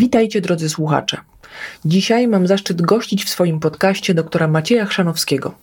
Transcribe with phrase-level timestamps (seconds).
[0.00, 1.16] Witajcie drodzy słuchacze.
[1.84, 5.54] Dzisiaj mam zaszczyt gościć w swoim podcaście doktora Macieja Chrzanowskiego,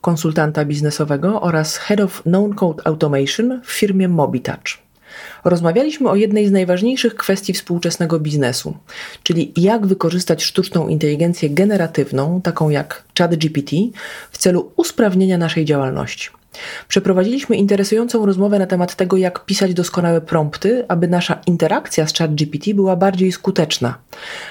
[0.00, 4.85] konsultanta biznesowego oraz Head of Non-Code Automation w firmie Mobitouch.
[5.44, 8.76] Rozmawialiśmy o jednej z najważniejszych kwestii współczesnego biznesu,
[9.22, 13.70] czyli jak wykorzystać sztuczną inteligencję generatywną, taką jak ChatGPT,
[14.30, 16.30] w celu usprawnienia naszej działalności.
[16.88, 22.74] Przeprowadziliśmy interesującą rozmowę na temat tego, jak pisać doskonałe prompty, aby nasza interakcja z ChatGPT
[22.74, 23.98] była bardziej skuteczna,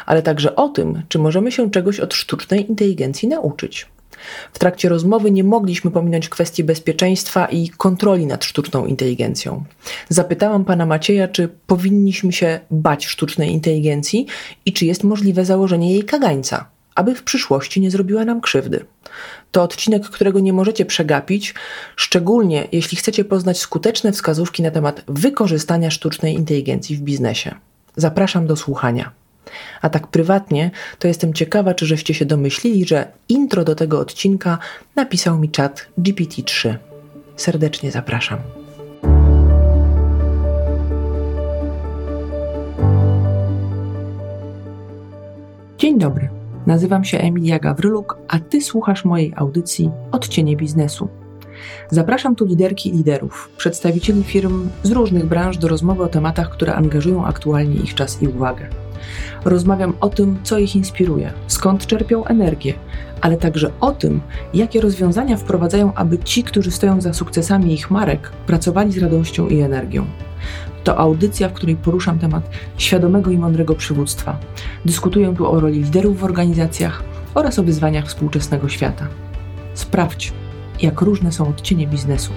[0.06, 3.88] ale także o tym, czy możemy się czegoś od sztucznej inteligencji nauczyć.
[4.54, 9.64] W trakcie rozmowy nie mogliśmy pominąć kwestii bezpieczeństwa i kontroli nad sztuczną inteligencją.
[10.10, 14.26] Zapytałam pana Macieja, czy powinniśmy się bać sztucznej inteligencji
[14.66, 18.86] i czy jest możliwe założenie jej kagańca, aby w przyszłości nie zrobiła nam krzywdy.
[19.52, 21.54] To odcinek, którego nie możecie przegapić,
[21.96, 27.56] szczególnie jeśli chcecie poznać skuteczne wskazówki na temat wykorzystania sztucznej inteligencji w biznesie.
[27.96, 29.12] Zapraszam do słuchania.
[29.82, 34.58] A tak prywatnie, to jestem ciekawa, czy żeście się domyślili, że intro do tego odcinka
[34.96, 36.76] napisał mi czat GPT-3.
[37.36, 38.40] Serdecznie zapraszam.
[45.78, 46.30] Dzień dobry.
[46.66, 51.25] Nazywam się Emilia Gawryluk, a Ty słuchasz mojej audycji Odcienie Biznesu.
[51.90, 56.76] Zapraszam tu liderki i liderów, przedstawicieli firm z różnych branż do rozmowy o tematach, które
[56.76, 58.68] angażują aktualnie ich czas i uwagę.
[59.46, 62.74] Rozmawiam o tym, co ich inspiruje, skąd czerpią energię,
[63.22, 64.22] ale także o tym,
[64.54, 69.60] jakie rozwiązania wprowadzają, aby ci, którzy stoją za sukcesami ich marek, pracowali z radością i
[69.60, 70.06] energią.
[70.84, 74.38] To audycja, w której poruszam temat świadomego i mądrego przywództwa.
[74.86, 77.04] Dyskutuję tu o roli liderów w organizacjach
[77.36, 79.08] oraz o wyzwaniach współczesnego świata.
[79.74, 80.34] Sprawdź,
[80.82, 82.32] jak różne są odcienie biznesu.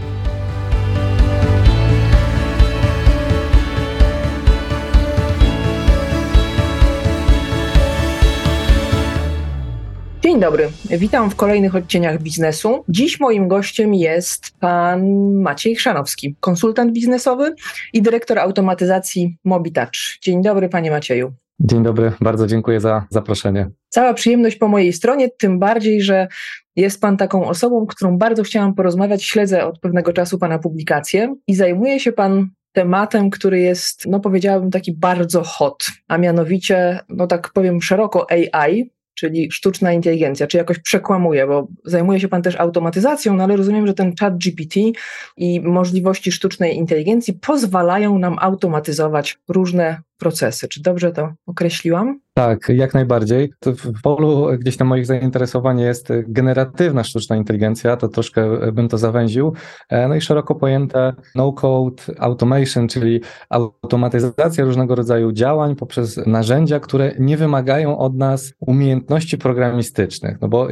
[10.23, 12.85] Dzień dobry, witam w kolejnych odcieniach biznesu.
[12.89, 17.55] Dziś moim gościem jest pan Maciej Chrzanowski, konsultant biznesowy
[17.93, 20.19] i dyrektor automatyzacji Mobitouch.
[20.21, 21.33] Dzień dobry, panie Macieju.
[21.61, 23.71] Dzień dobry, bardzo dziękuję za zaproszenie.
[23.89, 26.29] Cała przyjemność po mojej stronie, tym bardziej, że
[26.77, 29.25] jest pan taką osobą, którą bardzo chciałam porozmawiać.
[29.25, 34.71] Śledzę od pewnego czasu pana publikacje i zajmuje się pan tematem, który jest, no powiedziałabym,
[34.71, 40.79] taki bardzo hot, a mianowicie, no tak powiem szeroko AI, czyli sztuczna inteligencja, czy jakoś
[40.79, 44.81] przekłamuje, bo zajmuje się Pan też automatyzacją, no ale rozumiem, że ten chat GPT
[45.37, 50.69] i możliwości sztucznej inteligencji pozwalają nam automatyzować różne procesy.
[50.69, 52.21] Czy dobrze to określiłam?
[52.35, 53.53] Tak, jak najbardziej.
[53.67, 59.53] W polu gdzieś tam moich zainteresowań jest generatywna sztuczna inteligencja, to troszkę bym to zawęził.
[59.89, 63.21] E, no i szeroko pojęte no-code automation, czyli
[63.51, 70.41] automatyzacja różnego rodzaju działań poprzez narzędzia, które nie wymagają od nas umiejętności programistycznych.
[70.41, 70.69] No bo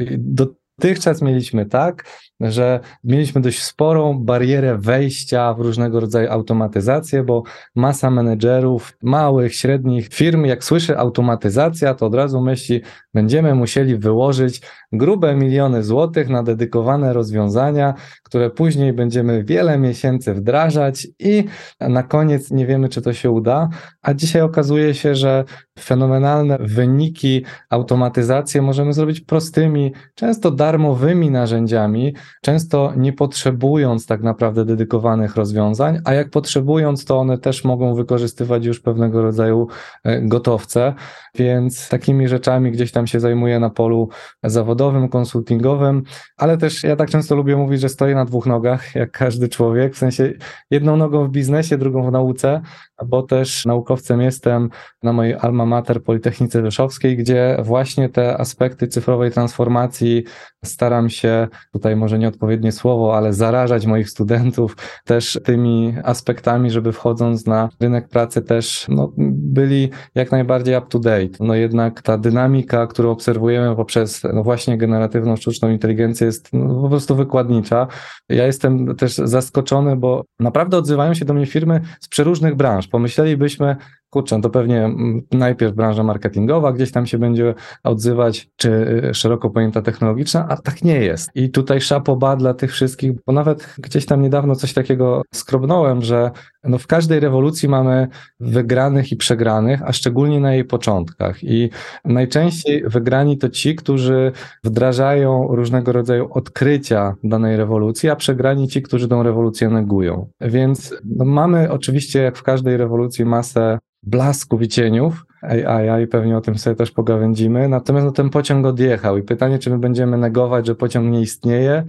[0.79, 2.05] dotychczas mieliśmy tak,
[2.39, 7.43] że mieliśmy dość sporą barierę wejścia w różnego rodzaju automatyzację, bo
[7.75, 12.81] masa menedżerów małych, średnich firm, jak słyszy automatyzacja, to od razu myśli,
[13.17, 14.61] będziemy musieli wyłożyć
[14.91, 21.43] grube miliony złotych na dedykowane rozwiązania, które później będziemy wiele miesięcy wdrażać i
[21.79, 23.69] na koniec nie wiemy, czy to się uda.
[24.01, 25.43] A dzisiaj okazuje się, że
[25.79, 35.35] fenomenalne wyniki automatyzacji możemy zrobić prostymi, często darmowymi narzędziami, często nie potrzebując tak naprawdę dedykowanych
[35.35, 39.67] rozwiązań, a jak potrzebując, to one też mogą wykorzystywać już pewnego rodzaju
[40.03, 40.93] e, gotowce,
[41.35, 44.09] więc takimi rzeczami gdzieś tam się zajmuję na polu
[44.43, 46.03] zawodowym, konsultingowym,
[46.37, 49.95] ale też ja tak często lubię mówić, że stoję na dwóch nogach, jak każdy człowiek,
[49.95, 50.33] w sensie
[50.71, 52.61] jedną nogą w biznesie, drugą w nauce,
[53.05, 54.69] bo też naukowcem jestem
[55.03, 60.23] na mojej alma mater Politechnice Rzeszowskiej, gdzie właśnie te aspekty cyfrowej transformacji
[60.67, 67.45] staram się, tutaj może nieodpowiednie słowo, ale zarażać moich studentów też tymi aspektami, żeby wchodząc
[67.45, 71.37] na rynek pracy też no, byli jak najbardziej up to date.
[71.39, 76.89] No jednak ta dynamika, którą obserwujemy poprzez no właśnie generatywną sztuczną inteligencję jest no, po
[76.89, 77.87] prostu wykładnicza.
[78.29, 83.75] Ja jestem też zaskoczony, bo naprawdę odzywają się do mnie firmy z przeróżnych branż, pomyślelibyśmy,
[84.09, 88.69] kurczę, to pewnie mm, najpierw branża marketingowa gdzieś tam się będzie odzywać, czy
[89.09, 91.29] y, szeroko pojęta technologiczna, a tak nie jest.
[91.35, 96.31] I tutaj szapoba dla tych wszystkich, bo nawet gdzieś tam niedawno coś takiego skrobnąłem, że
[96.67, 98.07] no w każdej rewolucji mamy
[98.39, 101.43] wygranych i przegranych, a szczególnie na jej początkach.
[101.43, 101.69] I
[102.05, 104.31] najczęściej wygrani to ci, którzy
[104.63, 110.29] wdrażają różnego rodzaju odkrycia danej rewolucji, a przegrani ci, którzy tą rewolucję negują.
[110.41, 116.37] Więc no mamy oczywiście, jak w każdej rewolucji, masę blasków i cieniów, AI i pewnie
[116.37, 117.69] o tym sobie też pogawędzimy.
[117.69, 121.83] Natomiast no, ten pociąg odjechał i pytanie, czy my będziemy negować, że pociąg nie istnieje,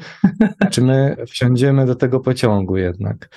[0.70, 3.28] czy my wsiądziemy do tego pociągu jednak.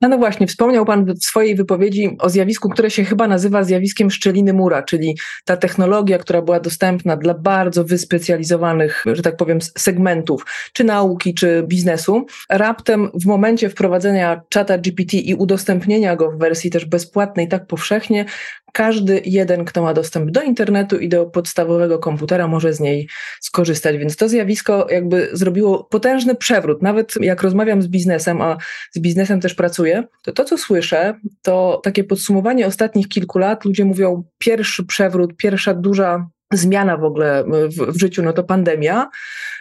[0.00, 4.10] No, no właśnie, wspomniał Pan w swojej wypowiedzi o zjawisku, które się chyba nazywa zjawiskiem
[4.10, 10.46] szczeliny mura, czyli ta technologia, która była dostępna dla bardzo wyspecjalizowanych, że tak powiem, segmentów,
[10.72, 12.26] czy nauki, czy biznesu.
[12.50, 18.24] Raptem w momencie wprowadzenia czata GPT i udostępnienia go w wersji też bezpłatnej tak powszechnie,
[18.72, 23.08] każdy jeden, kto ma dostęp do internetu i do podstawowego komputera, może z niej
[23.40, 23.96] skorzystać.
[23.96, 26.82] Więc to zjawisko jakby zrobiło potężny przewrót.
[26.82, 28.56] Nawet jak rozmawiam z biznesem, a
[28.92, 33.64] z biznesem też pracuję, to to, co słyszę, to takie podsumowanie ostatnich kilku lat.
[33.64, 39.10] Ludzie mówią, pierwszy przewrót, pierwsza duża zmiana w ogóle w, w życiu, no to pandemia,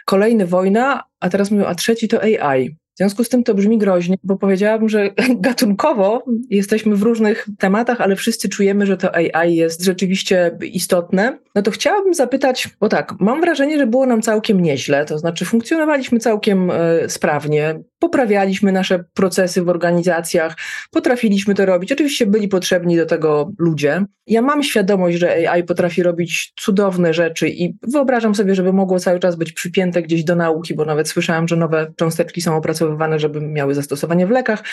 [0.06, 2.76] kolejny wojna, a teraz mówią, a trzeci to AI.
[3.00, 8.02] W związku z tym to brzmi groźnie, bo powiedziałabym, że gatunkowo jesteśmy w różnych tematach,
[8.02, 11.38] ale wszyscy czujemy, że to AI jest rzeczywiście istotne.
[11.56, 15.46] No to chciałabym zapytać, bo tak, mam wrażenie, że było nam całkiem nieźle, to znaczy
[15.46, 20.58] funkcjonowaliśmy całkiem e, sprawnie, poprawialiśmy nasze procesy w organizacjach,
[20.92, 21.92] potrafiliśmy to robić.
[21.92, 24.06] Oczywiście byli potrzebni do tego ludzie.
[24.28, 29.20] Ja mam świadomość, że AI potrafi robić cudowne rzeczy i wyobrażam sobie, żeby mogło cały
[29.20, 33.42] czas być przypięte gdzieś do nauki, bo nawet słyszałam, że nowe cząsteczki są opracowywane, żeby
[33.42, 34.64] miały zastosowanie w lekach.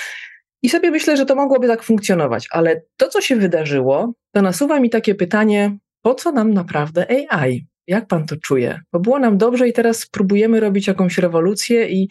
[0.63, 4.81] I sobie myślę, że to mogłoby tak funkcjonować, ale to, co się wydarzyło, to nasuwa
[4.81, 7.67] mi takie pytanie, po co nam naprawdę AI?
[7.87, 8.81] Jak pan to czuje?
[8.93, 12.09] Bo było nam dobrze i teraz próbujemy robić jakąś rewolucję i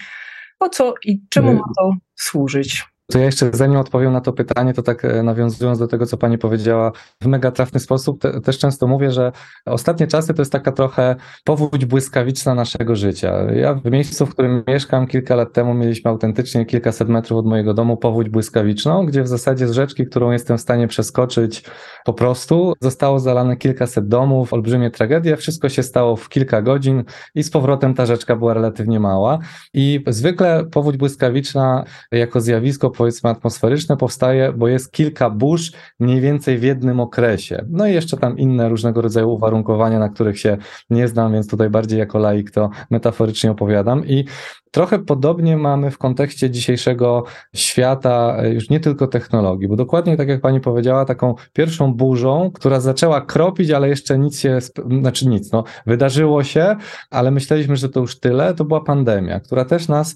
[0.57, 2.94] po co i czemu ma to służyć?
[3.11, 6.17] To ja jeszcze zanim odpowiem na to pytanie, to tak e, nawiązując do tego, co
[6.17, 6.91] pani powiedziała
[7.21, 9.31] w mega trafny sposób, te, też często mówię, że
[9.65, 13.51] ostatnie czasy to jest taka trochę powódź błyskawiczna naszego życia.
[13.53, 17.73] Ja w miejscu, w którym mieszkam kilka lat temu mieliśmy autentycznie kilkaset metrów od mojego
[17.73, 21.63] domu powódź błyskawiczną, gdzie w zasadzie z rzeczki, którą jestem w stanie przeskoczyć
[22.05, 27.03] po prostu, zostało zalane kilkaset domów, olbrzymie tragedie, wszystko się stało w kilka godzin
[27.35, 29.39] i z powrotem ta rzeczka była relatywnie mała
[29.73, 36.57] i zwykle powódź błyskawiczna jako zjawisko powiedzmy atmosferyczne powstaje, bo jest kilka burz mniej więcej
[36.57, 37.65] w jednym okresie.
[37.69, 40.57] No i jeszcze tam inne różnego rodzaju uwarunkowania, na których się
[40.89, 44.25] nie znam, więc tutaj bardziej jako laik to metaforycznie opowiadam i
[44.75, 47.23] Trochę podobnie mamy w kontekście dzisiejszego
[47.55, 52.51] świata, e, już nie tylko technologii, bo dokładnie tak jak pani powiedziała, taką pierwszą burzą,
[52.53, 54.59] która zaczęła kropić, ale jeszcze nic się,
[55.01, 56.75] znaczy nic, no, wydarzyło się,
[57.09, 60.15] ale myśleliśmy, że to już tyle, to była pandemia, która też nas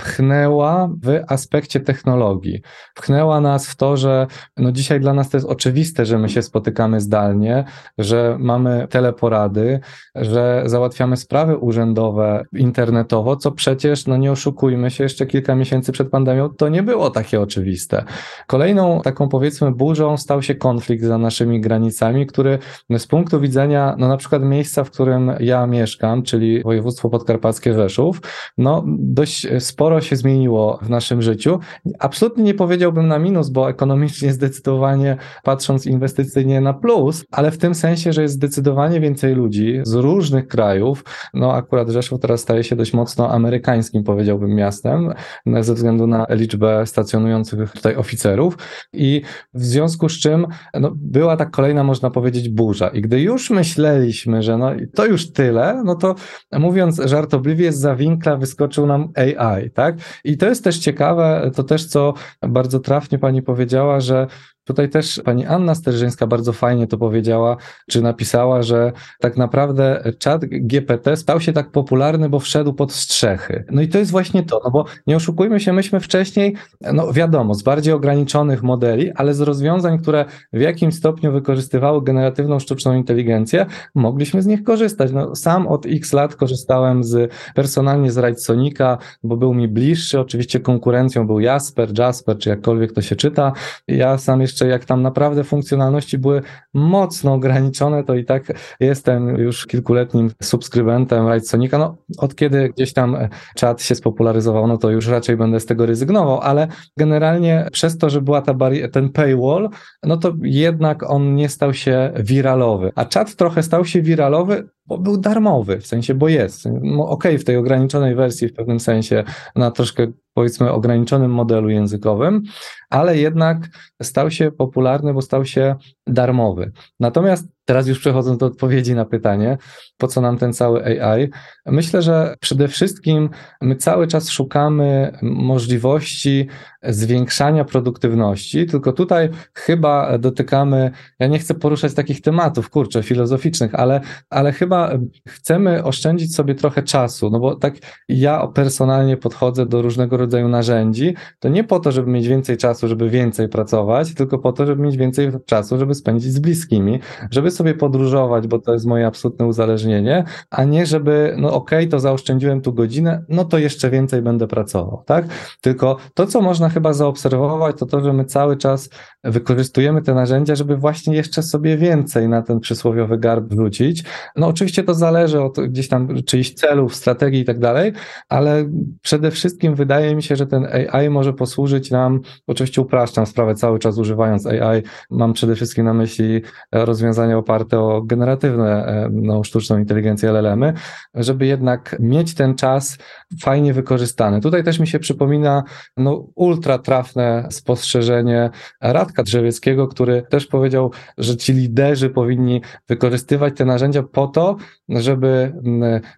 [0.00, 2.62] pchnęła w aspekcie technologii.
[2.94, 4.26] Pchnęła nas w to, że
[4.56, 7.64] no dzisiaj dla nas to jest oczywiste, że my się spotykamy zdalnie,
[7.98, 9.80] że mamy teleporady,
[10.14, 16.10] że załatwiamy sprawy urzędowe internetowo, co przecież, no nie oszukujmy się, jeszcze kilka miesięcy przed
[16.10, 18.04] pandemią to nie było takie oczywiste.
[18.46, 22.58] Kolejną taką powiedzmy burzą stał się konflikt za naszymi granicami, który
[22.98, 28.20] z punktu widzenia, no na przykład miejsca, w którym ja mieszkam, czyli województwo podkarpackie Rzeszów,
[28.58, 31.58] no dość sporo sporo się zmieniło w naszym życiu.
[31.98, 37.74] Absolutnie nie powiedziałbym na minus, bo ekonomicznie zdecydowanie patrząc inwestycyjnie na plus, ale w tym
[37.74, 41.04] sensie, że jest zdecydowanie więcej ludzi z różnych krajów.
[41.34, 45.14] No akurat Rzeszów teraz staje się dość mocno amerykańskim, powiedziałbym, miastem
[45.60, 48.58] ze względu na liczbę stacjonujących tutaj oficerów
[48.92, 49.22] i
[49.54, 50.46] w związku z czym
[50.80, 52.88] no, była tak kolejna, można powiedzieć, burza.
[52.88, 56.14] I gdy już myśleliśmy, że no, to już tyle, no to
[56.52, 59.79] mówiąc żartobliwie, z zawinkla wyskoczył nam AI, tak?
[60.24, 62.14] I to jest też ciekawe, to też co
[62.48, 64.26] bardzo trafnie pani powiedziała, że
[64.70, 67.56] Tutaj też pani Anna Sterżyńska bardzo fajnie to powiedziała,
[67.88, 73.64] czy napisała, że tak naprawdę czat GPT stał się tak popularny, bo wszedł pod strzechy.
[73.70, 76.54] No i to jest właśnie to, no bo nie oszukujmy się, myśmy wcześniej,
[76.92, 82.58] no wiadomo, z bardziej ograniczonych modeli, ale z rozwiązań, które w jakimś stopniu wykorzystywały generatywną
[82.58, 85.12] sztuczną inteligencję, mogliśmy z nich korzystać.
[85.12, 90.60] No, sam od x lat korzystałem z personalnie z Writesonika, bo był mi bliższy, oczywiście
[90.60, 93.52] konkurencją był Jasper, Jasper, czy jakkolwiek to się czyta.
[93.88, 96.42] Ja sam jeszcze jeszcze jak tam naprawdę funkcjonalności były
[96.74, 101.78] mocno ograniczone, to i tak jestem już kilkuletnim subskrybentem Sonika.
[101.78, 103.16] No, od kiedy gdzieś tam
[103.54, 108.10] czat się spopularyzował, no to już raczej będę z tego rezygnował, ale generalnie przez to,
[108.10, 108.54] że była ta
[108.92, 109.68] ten paywall,
[110.02, 112.92] no to jednak on nie stał się wiralowy.
[112.94, 116.64] A czat trochę stał się wiralowy bo był darmowy, w sensie, bo jest.
[116.82, 119.24] No, Okej, okay, w tej ograniczonej wersji w pewnym sensie
[119.56, 122.42] na troszkę powiedzmy ograniczonym modelu językowym,
[122.90, 123.68] ale jednak
[124.02, 126.72] stał się popularny, bo stał się darmowy.
[127.00, 129.58] Natomiast teraz już przechodząc do odpowiedzi na pytanie,
[129.96, 131.30] po co nam ten cały AI,
[131.66, 133.30] myślę, że przede wszystkim
[133.60, 136.48] my cały czas szukamy możliwości
[136.82, 144.00] zwiększania produktywności, tylko tutaj chyba dotykamy, ja nie chcę poruszać takich tematów, kurczę, filozoficznych, ale,
[144.30, 144.90] ale chyba
[145.28, 147.74] chcemy oszczędzić sobie trochę czasu, no bo tak
[148.08, 152.88] ja personalnie podchodzę do różnego rodzaju narzędzi, to nie po to, żeby mieć więcej czasu,
[152.88, 157.50] żeby więcej pracować, tylko po to, żeby mieć więcej czasu, żeby spędzić z bliskimi, żeby
[157.50, 162.00] sobie podróżować, bo to jest moje absolutne uzależnienie, a nie żeby, no okej, okay, to
[162.00, 165.24] zaoszczędziłem tu godzinę, no to jeszcze więcej będę pracował, tak?
[165.60, 168.90] Tylko to, co można chyba zaobserwować, to to, że my cały czas
[169.24, 174.04] wykorzystujemy te narzędzia, żeby właśnie jeszcze sobie więcej na ten przysłowiowy garb wrzucić.
[174.36, 177.92] No oczywiście to zależy od gdzieś tam czyichś celów, strategii i tak dalej,
[178.28, 178.70] ale
[179.02, 183.78] przede wszystkim wydaje mi się, że ten AI może posłużyć nam, oczywiście upraszczam sprawę cały
[183.78, 189.78] czas używając AI, mam przede wszystkim na myśli rozwiązania oparte o generatywne, e, no, sztuczną
[189.78, 190.72] inteligencję LLM-y,
[191.14, 192.98] żeby jednak mieć ten czas
[193.42, 194.40] fajnie wykorzystany.
[194.40, 195.64] Tutaj też mi się przypomina
[195.96, 198.50] no, ultra trafne spostrzeżenie
[198.80, 204.56] Radka Drzewieckiego, który też powiedział, że ci liderzy powinni wykorzystywać te narzędzia po to,
[204.88, 205.52] żeby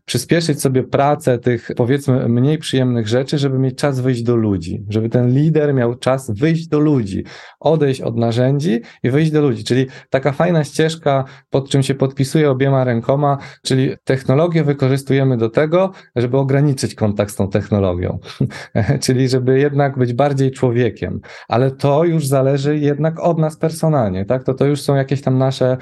[0.04, 5.08] przyspieszyć sobie pracę tych powiedzmy mniej przyjemnych rzeczy, żeby mieć czas wyjść do ludzi, żeby
[5.08, 7.24] ten lider miał czas wyjść do ludzi,
[7.60, 9.64] odejść od narzędzi i wyjść do ludzi.
[9.64, 15.92] Czyli taka fajna ścieżka, pod czym się podpisuje obiema rękoma, czyli technologię wykorzystujemy do tego,
[16.16, 18.18] żeby ograniczyć kontakt z tą technologią,
[19.04, 24.44] czyli żeby jednak być bardziej człowiekiem, ale to już zależy jednak od nas personalnie, tak?
[24.44, 25.76] To to już są jakieś tam nasze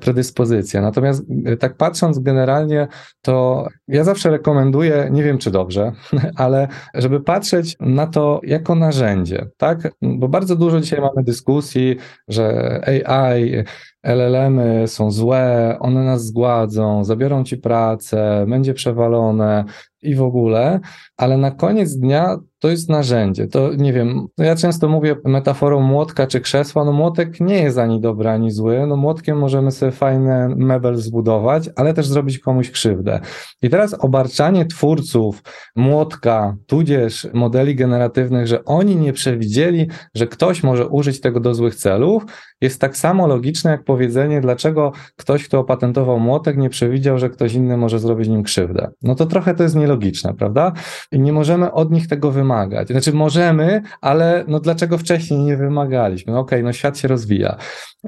[0.00, 0.80] predyspozycje.
[0.80, 2.88] Natomiast e, tak patrząc generalnie,
[3.22, 5.92] to ja zawsze rekomenduję, nie wiem czy dobrze,
[6.36, 9.92] ale żeby patrzeć na to jako narzędzie, tak?
[10.02, 11.96] Bo bardzo dużo dzisiaj mamy dyskusji,
[12.28, 13.64] że AI
[14.02, 19.64] LLM-y są złe, one nas zgładzą, zabiorą ci pracę, będzie przewalone
[20.02, 20.80] i w ogóle,
[21.16, 23.46] ale na koniec dnia to jest narzędzie.
[23.46, 26.84] To nie wiem, ja często mówię metaforą młotka czy krzesła.
[26.84, 28.86] No młotek nie jest ani dobry, ani zły.
[28.86, 33.20] No młotkiem możemy sobie fajny mebel zbudować, ale też zrobić komuś krzywdę.
[33.62, 35.42] I teraz obarczanie twórców
[35.76, 41.74] młotka, tudzież modeli generatywnych, że oni nie przewidzieli, że ktoś może użyć tego do złych
[41.74, 42.24] celów,
[42.60, 47.54] jest tak samo logiczne jak powiedzenie, dlaczego ktoś, kto opatentował młotek, nie przewidział, że ktoś
[47.54, 48.90] inny może zrobić nim krzywdę.
[49.02, 50.72] No to trochę to jest nielogiczne, prawda?
[51.12, 52.88] I nie możemy od nich tego wymagać.
[52.88, 56.32] Znaczy możemy, ale no dlaczego wcześniej nie wymagaliśmy?
[56.32, 57.56] No okej, okay, no świat się rozwija.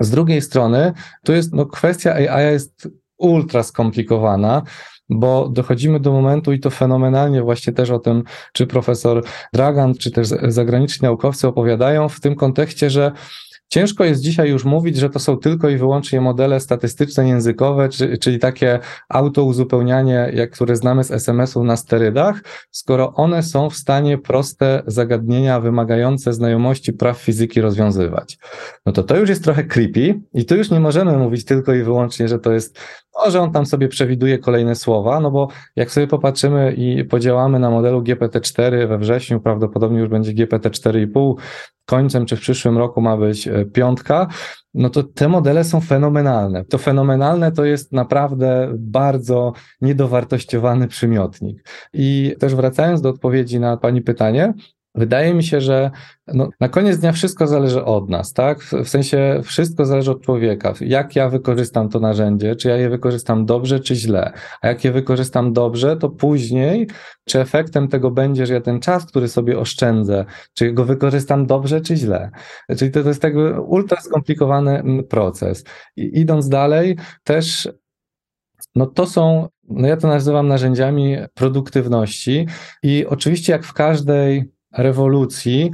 [0.01, 0.93] Z drugiej strony,
[1.25, 4.63] tu jest, no kwestia AI jest ultra skomplikowana,
[5.09, 8.23] bo dochodzimy do momentu i to fenomenalnie właśnie też o tym,
[8.53, 13.13] czy profesor Dragan, czy też zagraniczni naukowcy opowiadają w tym kontekście, że
[13.73, 18.19] Ciężko jest dzisiaj już mówić, że to są tylko i wyłącznie modele statystyczne, językowe, czy,
[18.19, 24.19] czyli takie autouzupełnianie, jak które znamy z SMS-ów na sterydach, skoro one są w stanie
[24.19, 28.39] proste zagadnienia wymagające znajomości praw fizyki rozwiązywać.
[28.87, 31.83] No to to już jest trochę creepy i tu już nie możemy mówić tylko i
[31.83, 32.79] wyłącznie, że to jest
[33.25, 37.59] no, że on tam sobie przewiduje kolejne słowa, no bo jak sobie popatrzymy i podziałamy
[37.59, 41.35] na modelu GPT-4 we wrześniu, prawdopodobnie już będzie GPT-4,5,
[41.85, 44.27] końcem czy w przyszłym roku ma być e, piątka,
[44.75, 46.65] no to te modele są fenomenalne.
[46.65, 51.69] To fenomenalne to jest naprawdę bardzo niedowartościowany przymiotnik.
[51.93, 54.55] I też wracając do odpowiedzi na Pani pytanie,
[54.95, 55.91] Wydaje mi się, że
[56.27, 58.61] no, na koniec dnia wszystko zależy od nas, tak?
[58.63, 60.75] W sensie wszystko zależy od człowieka.
[60.81, 64.33] Jak ja wykorzystam to narzędzie, czy ja je wykorzystam dobrze, czy źle.
[64.63, 66.87] A jak je wykorzystam dobrze, to później,
[67.29, 71.81] czy efektem tego będzie, że ja ten czas, który sobie oszczędzę, czy go wykorzystam dobrze,
[71.81, 72.31] czy źle.
[72.79, 75.65] Czyli to, to jest jakby ultra skomplikowany mm, proces.
[75.97, 77.69] I idąc dalej, też
[78.75, 82.47] no to są, no ja to nazywam narzędziami produktywności
[82.83, 85.71] i oczywiście jak w każdej rewolucji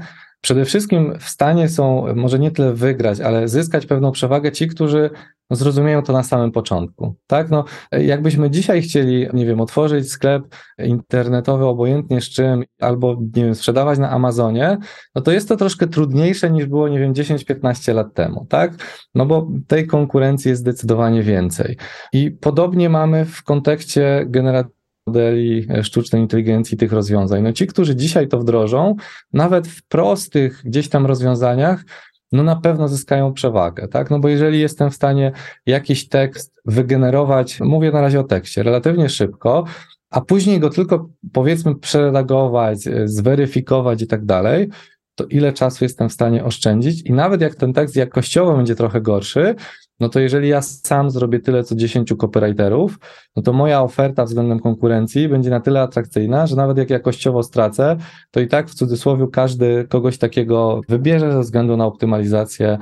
[0.46, 5.10] przede wszystkim w stanie są może nie tyle wygrać, ale zyskać pewną przewagę ci, którzy
[5.50, 7.14] no, zrozumieją to na samym początku.
[7.26, 7.50] Tak?
[7.50, 10.42] No, jakbyśmy dzisiaj chcieli, nie wiem, otworzyć sklep
[10.78, 14.78] internetowy obojętnie z czym, albo nie wiem, sprzedawać na Amazonie,
[15.14, 18.72] no to jest to troszkę trudniejsze niż było, nie wiem, 10-15 lat temu, tak?
[19.14, 21.76] No bo tej konkurencji jest zdecydowanie więcej.
[22.12, 24.75] I podobnie mamy w kontekście generacji
[25.06, 27.42] modeli e, sztucznej inteligencji, tych rozwiązań.
[27.42, 28.94] No ci, którzy dzisiaj to wdrożą,
[29.32, 31.84] nawet w prostych gdzieś tam rozwiązaniach,
[32.32, 34.10] no na pewno zyskają przewagę, tak?
[34.10, 35.32] No bo jeżeli jestem w stanie
[35.66, 39.64] jakiś tekst wygenerować, mówię na razie o tekście, relatywnie szybko,
[40.10, 44.68] a później go tylko powiedzmy przeredagować, zweryfikować i tak dalej,
[45.14, 49.00] to ile czasu jestem w stanie oszczędzić i nawet jak ten tekst jakościowo będzie trochę
[49.00, 49.54] gorszy,
[50.00, 52.98] no to jeżeli ja sam zrobię tyle co 10 copywriterów,
[53.36, 57.96] no to moja oferta względem konkurencji będzie na tyle atrakcyjna, że nawet jak jakościowo stracę,
[58.30, 62.78] to i tak w cudzysłowie każdy kogoś takiego wybierze ze względu na optymalizację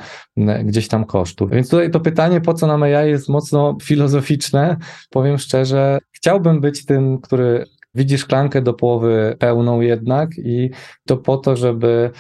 [0.65, 1.51] gdzieś tam kosztów.
[1.51, 4.77] Więc tutaj to pytanie, po co nam AI jest mocno filozoficzne.
[5.11, 10.71] Powiem szczerze, chciałbym być tym, który widzi szklankę do połowy pełną jednak i
[11.07, 12.11] to po to, żeby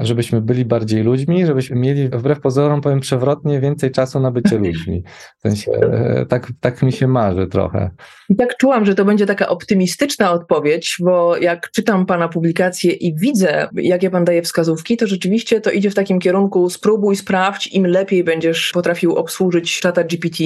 [0.00, 5.02] żebyśmy byli bardziej ludźmi, żebyśmy mieli, wbrew pozorom, powiem przewrotnie, więcej czasu na bycie ludźmi.
[5.38, 7.90] W sensie, e, tak, tak mi się marzy trochę.
[8.28, 13.18] I tak czułam, że to będzie taka optymistyczna odpowiedź, bo jak czytam Pana publikacje i
[13.18, 17.86] widzę, jakie Pan daje wskazówki, to rzeczywiście to idzie w takim kierunku spróbuj, sprawdź, im
[17.86, 20.44] lepiej będziesz potrafił obsłużyć czata GPT,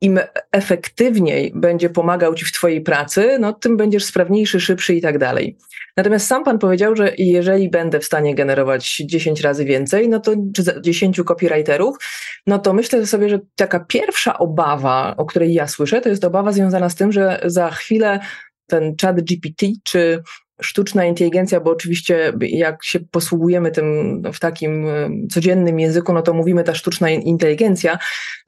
[0.00, 0.20] im
[0.52, 5.56] efektywniej będzie pomagał Ci w Twojej pracy, no tym będziesz sprawniejszy, szybszy i tak dalej.
[5.96, 10.32] Natomiast sam Pan powiedział, że jeżeli będę w stanie generować 10 razy więcej, no to
[10.54, 11.96] czy 10 copywriterów,
[12.46, 16.52] no to myślę sobie, że taka pierwsza obawa, o której ja słyszę, to jest obawa
[16.52, 18.20] związana z tym, że za chwilę
[18.66, 20.22] ten chat GPT czy
[20.62, 26.34] sztuczna inteligencja, bo oczywiście jak się posługujemy tym w takim e, codziennym języku, no to
[26.34, 27.98] mówimy ta sztuczna inteligencja,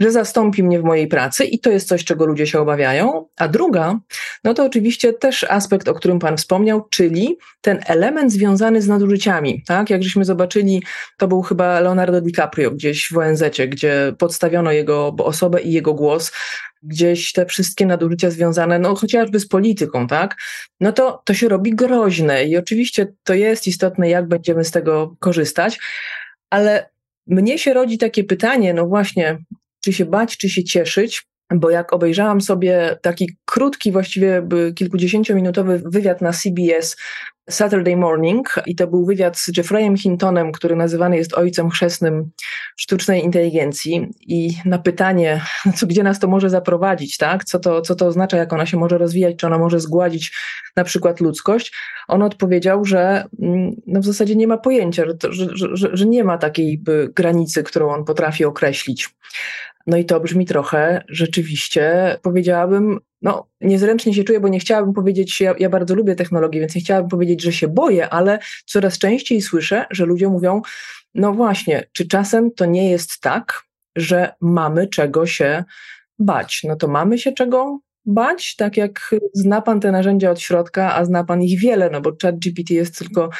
[0.00, 3.28] że zastąpi mnie w mojej pracy i to jest coś, czego ludzie się obawiają.
[3.36, 3.98] A druga,
[4.44, 9.62] no to oczywiście też aspekt, o którym Pan wspomniał, czyli ten element związany z nadużyciami.
[9.66, 9.90] Tak?
[9.90, 10.82] Jak żeśmy zobaczyli,
[11.18, 16.32] to był chyba Leonardo DiCaprio gdzieś w ONZ, gdzie podstawiono jego osobę i jego głos
[16.86, 20.36] gdzieś te wszystkie nadużycia związane, no chociażby z polityką, tak,
[20.80, 25.16] no to to się robi groźne i oczywiście to jest istotne, jak będziemy z tego
[25.20, 25.78] korzystać,
[26.50, 26.90] ale
[27.26, 29.38] mnie się rodzi takie pytanie, no właśnie,
[29.84, 36.20] czy się bać, czy się cieszyć, bo jak obejrzałam sobie taki krótki, właściwie kilkudziesięciominutowy wywiad
[36.20, 36.96] na CBS
[37.50, 42.30] Saturday Morning i to był wywiad z Jeffreyem Hintonem, który nazywany jest ojcem chrzestnym
[42.76, 45.40] sztucznej inteligencji i na pytanie,
[45.76, 47.44] co, gdzie nas to może zaprowadzić, tak?
[47.44, 50.32] co, to, co to oznacza, jak ona się może rozwijać, czy ona może zgładzić
[50.76, 51.72] na przykład ludzkość,
[52.08, 56.24] on odpowiedział, że mm, no w zasadzie nie ma pojęcia, że, że, że, że nie
[56.24, 56.82] ma takiej
[57.14, 59.08] granicy, którą on potrafi określić.
[59.86, 65.40] No i to brzmi trochę rzeczywiście, powiedziałabym, no niezręcznie się czuję, bo nie chciałabym powiedzieć,
[65.40, 69.42] ja, ja bardzo lubię technologię, więc nie chciałabym powiedzieć, że się boję, ale coraz częściej
[69.42, 70.62] słyszę, że ludzie mówią,
[71.14, 73.62] no właśnie, czy czasem to nie jest tak,
[73.96, 75.64] że mamy czego się
[76.18, 76.60] bać?
[76.64, 81.04] No to mamy się czego bać, tak jak zna Pan te narzędzia od środka, a
[81.04, 83.30] zna Pan ich wiele, no bo ChatGPT jest tylko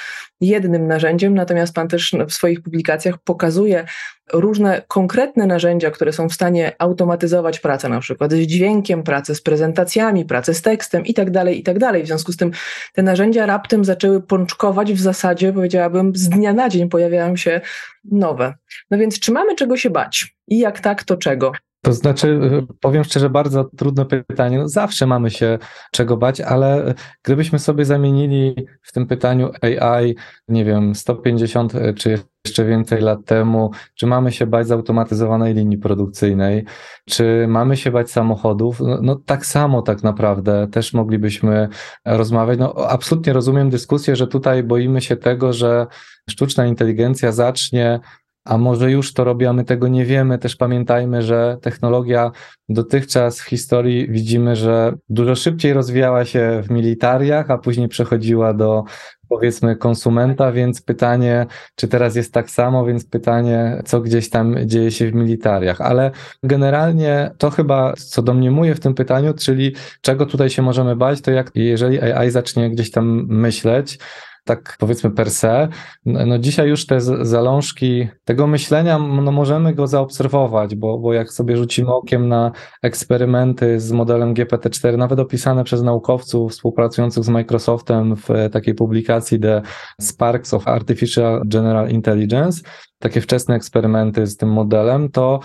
[0.41, 3.87] jednym narzędziem, natomiast Pan też w swoich publikacjach pokazuje
[4.33, 9.43] różne konkretne narzędzia, które są w stanie automatyzować pracę, na przykład z dźwiękiem, pracę z
[9.43, 12.03] prezentacjami, pracę z tekstem i tak dalej, i tak dalej.
[12.03, 12.51] W związku z tym
[12.95, 17.61] te narzędzia raptem zaczęły pączkować w zasadzie, powiedziałabym, z dnia na dzień pojawiają się
[18.05, 18.55] nowe.
[18.91, 20.37] No więc czy mamy czego się bać?
[20.49, 21.53] I jak tak, to czego?
[21.87, 22.41] To znaczy,
[22.81, 24.59] powiem szczerze, bardzo trudne pytanie.
[24.59, 25.59] No zawsze mamy się
[25.93, 30.15] czego bać, ale gdybyśmy sobie zamienili w tym pytaniu AI,
[30.49, 36.65] nie wiem, 150 czy jeszcze więcej lat temu, czy mamy się bać zautomatyzowanej linii produkcyjnej,
[37.09, 41.69] czy mamy się bać samochodów, no, no tak samo tak naprawdę też moglibyśmy
[42.05, 42.59] rozmawiać.
[42.59, 45.87] No absolutnie rozumiem dyskusję, że tutaj boimy się tego, że
[46.31, 48.01] sztuczna inteligencja zacznie
[48.47, 50.39] a może już to robi, a my tego nie wiemy.
[50.39, 52.31] Też pamiętajmy, że technologia
[52.69, 58.85] dotychczas w historii widzimy, że dużo szybciej rozwijała się w militariach, a później przechodziła do
[59.29, 64.91] powiedzmy konsumenta, więc pytanie, czy teraz jest tak samo, więc pytanie, co gdzieś tam dzieje
[64.91, 65.81] się w militariach.
[65.81, 66.11] Ale
[66.43, 71.31] generalnie to chyba, co domniemuje w tym pytaniu, czyli czego tutaj się możemy bać, to
[71.31, 73.99] jak jeżeli AI zacznie gdzieś tam myśleć,
[74.47, 75.69] tak powiedzmy per se.
[76.05, 81.33] No, no dzisiaj już te zalążki tego myślenia, no możemy go zaobserwować, bo, bo jak
[81.33, 88.17] sobie rzucimy okiem na eksperymenty z modelem GPT-4, nawet opisane przez naukowców współpracujących z Microsoftem
[88.17, 89.63] w takiej publikacji The
[90.01, 92.63] Sparks of Artificial General Intelligence,
[92.99, 95.41] takie wczesne eksperymenty z tym modelem, to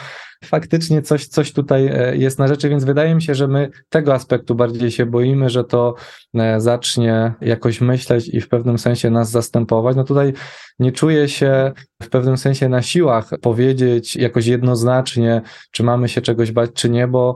[0.46, 4.14] faktycznie coś, coś tutaj e, jest na rzeczy, więc wydaje mi się, że my tego
[4.14, 5.96] aspektu bardziej się boimy, że to
[6.34, 9.96] e, zacznie jakoś myśleć i w pewnym sensie nas zastępować.
[9.96, 10.34] No tutaj
[10.82, 11.72] nie czuję się
[12.04, 15.42] w pewnym sensie na siłach powiedzieć jakoś jednoznacznie,
[15.72, 17.36] czy mamy się czegoś bać, czy nie, bo,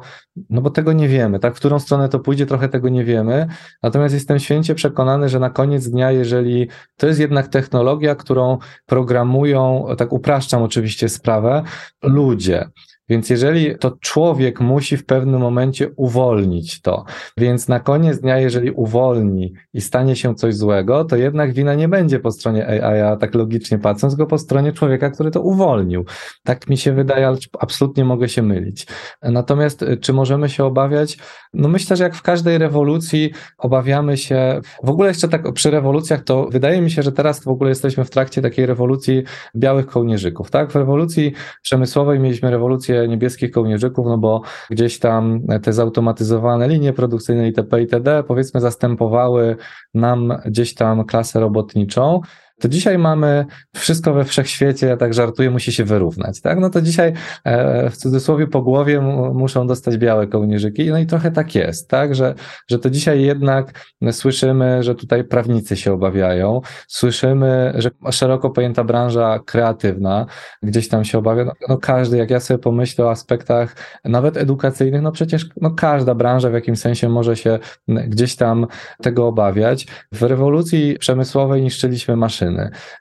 [0.49, 1.39] no bo tego nie wiemy.
[1.39, 3.47] Tak, w którą stronę to pójdzie, trochę tego nie wiemy.
[3.83, 9.85] Natomiast jestem święcie przekonany, że na koniec dnia, jeżeli to jest jednak technologia, którą programują,
[9.97, 11.63] tak upraszczam oczywiście sprawę,
[12.03, 12.69] ludzie.
[13.09, 17.05] Więc jeżeli to człowiek musi w pewnym momencie uwolnić to,
[17.37, 21.87] więc na koniec dnia, jeżeli uwolni i stanie się coś złego, to jednak wina nie
[21.87, 26.05] będzie po stronie AI, a tak logicznie patrząc, tylko po stronie człowieka, który to uwolnił.
[26.43, 28.87] Tak mi się wydaje, ale absolutnie mogę się mylić.
[29.21, 31.17] Natomiast y, czy możemy się obawiać?
[31.53, 36.23] No myślę, że jak w każdej rewolucji obawiamy się, w ogóle jeszcze tak przy rewolucjach,
[36.23, 39.23] to wydaje mi się, że teraz w ogóle jesteśmy w trakcie takiej rewolucji
[39.55, 40.71] białych kołnierzyków, tak?
[40.71, 47.47] W rewolucji przemysłowej mieliśmy rewolucję niebieskich kołnierzyków, no bo gdzieś tam te zautomatyzowane linie produkcyjne
[47.47, 47.81] itp.
[47.81, 48.23] itd.
[48.27, 49.55] powiedzmy zastępowały
[49.93, 52.21] nam gdzieś tam klasę robotniczą
[52.65, 56.59] to dzisiaj mamy wszystko we wszechświecie, ja tak żartuję, musi się wyrównać, tak?
[56.59, 59.01] No to dzisiaj e, w cudzysłowie po głowie
[59.33, 62.15] muszą dostać białe kołnierzyki, no i trochę tak jest, tak?
[62.15, 62.35] Że,
[62.69, 69.39] że to dzisiaj jednak słyszymy, że tutaj prawnicy się obawiają, słyszymy, że szeroko pojęta branża
[69.45, 70.25] kreatywna
[70.63, 73.75] gdzieś tam się obawia, no, no każdy, jak ja sobie pomyślę o aspektach
[74.05, 78.67] nawet edukacyjnych, no przecież no każda branża w jakimś sensie może się gdzieś tam
[79.01, 79.87] tego obawiać.
[80.11, 82.54] W rewolucji przemysłowej niszczyliśmy maszyny,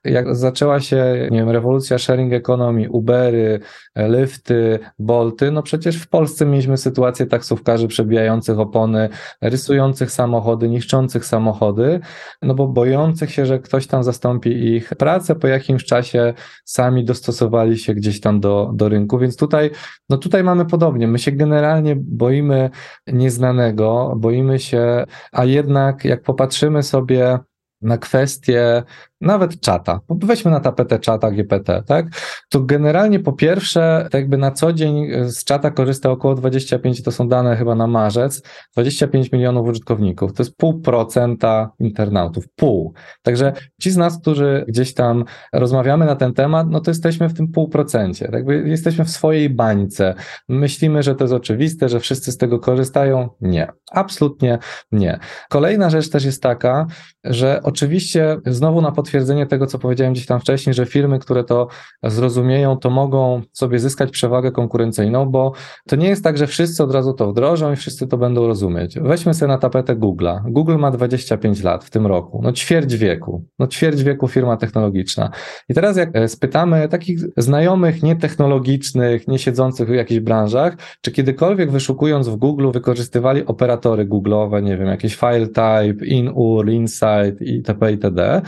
[0.05, 3.61] Jak zaczęła się, nie wiem, rewolucja sharing economy, Ubery,
[3.97, 9.09] Lyfty, Bolty, no przecież w Polsce mieliśmy sytuację taksówkarzy przebijających opony,
[9.41, 12.01] rysujących samochody, niszczących samochody,
[12.43, 17.79] no bo bojących się, że ktoś tam zastąpi ich pracę, po jakimś czasie sami dostosowali
[17.79, 19.71] się gdzieś tam do, do rynku, więc tutaj,
[20.09, 21.09] no tutaj mamy podobnie.
[21.09, 22.71] My się generalnie boimy
[23.07, 27.39] nieznanego, boimy się, a jednak jak popatrzymy sobie
[27.83, 28.83] na kwestie
[29.25, 32.07] nawet czata, weźmy na tapetę czata GPT, tak,
[32.49, 37.13] to generalnie po pierwsze, tak jakby na co dzień z czata korzysta około 25, to
[37.13, 38.43] są dane chyba na marzec,
[38.75, 42.93] 25 milionów użytkowników, to jest pół procenta internautów, pół.
[43.23, 47.35] Także ci z nas, którzy gdzieś tam rozmawiamy na ten temat, no to jesteśmy w
[47.35, 50.15] tym pół procencie, tak jakby jesteśmy w swojej bańce.
[50.49, 53.29] Myślimy, że to jest oczywiste, że wszyscy z tego korzystają?
[53.41, 54.59] Nie, absolutnie
[54.93, 55.19] nie.
[55.51, 56.87] Kolejna rzecz też jest taka,
[57.25, 61.45] że oczywiście znowu na potwierdzenie potwierdzenie tego, co powiedziałem gdzieś tam wcześniej, że firmy, które
[61.45, 61.69] to
[62.03, 65.53] zrozumieją, to mogą sobie zyskać przewagę konkurencyjną, bo
[65.89, 68.99] to nie jest tak, że wszyscy od razu to wdrożą i wszyscy to będą rozumieć.
[69.01, 70.41] Weźmy sobie na tapetę Google'a.
[70.47, 75.31] Google ma 25 lat w tym roku, no ćwierć wieku, no ćwierć wieku firma technologiczna.
[75.69, 81.71] I teraz jak e, spytamy takich znajomych, nietechnologicznych, nie siedzących w jakichś branżach, czy kiedykolwiek
[81.71, 87.91] wyszukując w Google wykorzystywali operatory Google'owe, nie wiem, jakieś file type, in-URL, insight itp.
[87.91, 88.43] itd.,